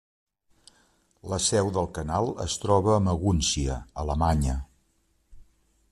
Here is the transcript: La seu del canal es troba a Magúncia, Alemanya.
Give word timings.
La 1.33 1.39
seu 1.47 1.69
del 1.75 1.89
canal 1.99 2.31
es 2.47 2.57
troba 2.65 2.95
a 2.97 3.03
Magúncia, 3.11 3.79
Alemanya. 4.05 4.57